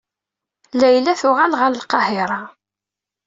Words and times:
Layla 0.79 1.13
tuɣal 1.21 1.53
ɣer 1.59 1.71
Lqahiṛa. 1.81 2.39